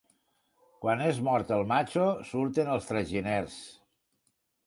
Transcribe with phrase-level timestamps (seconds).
[0.85, 3.61] Quan és mort el matxo, surten els traginers.